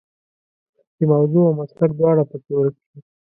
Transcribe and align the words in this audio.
چې 0.95 1.03
موضوع 1.13 1.43
او 1.49 1.57
مسلک 1.59 1.91
دواړه 1.99 2.23
په 2.29 2.37
کې 2.43 2.51
ورک 2.57 2.75
شي. 2.87 2.97